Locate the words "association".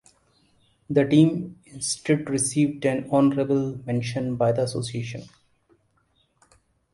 4.63-5.25